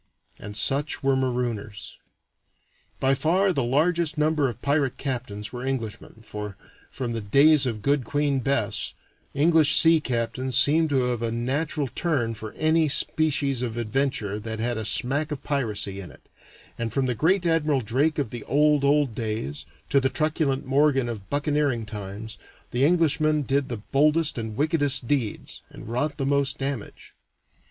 [0.39, 1.99] And such were marooners.
[2.99, 6.57] By far the largest number of pirate captains were Englishmen, for,
[6.89, 8.95] from the days of good Queen Bess,
[9.35, 14.57] English sea captains seemed to have a natural turn for any species of venture that
[14.57, 16.27] had a smack of piracy in it,
[16.79, 21.09] and from the great Admiral Drake of the old, old days, to the truculent Morgan
[21.09, 22.39] of buccaneering times,
[22.71, 27.13] the Englishman did the boldest and wickedest deeds, and wrought the most damage.